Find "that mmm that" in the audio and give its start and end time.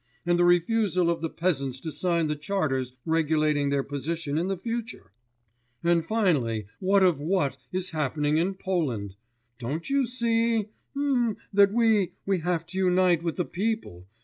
10.63-11.71